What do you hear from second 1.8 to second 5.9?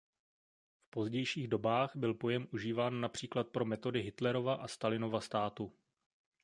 byl pojem užíván například pro metody Hitlerova a Stalinova státu.